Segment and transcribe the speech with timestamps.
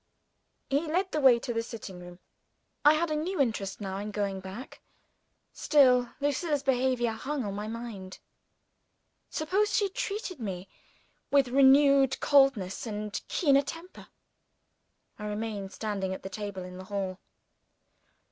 [0.67, 2.17] He led the way to the sitting room.
[2.83, 4.81] I had a new interest, now, in going back.
[5.53, 8.17] Still, Lucilla's behavior hung on my mind.
[9.29, 10.67] Suppose she treated me
[11.29, 14.09] with renewed coldness and keener contempt?
[15.19, 17.19] I remained standing at the table in the hall.